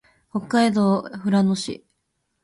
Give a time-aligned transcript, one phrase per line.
[0.31, 1.85] 北海道富良野市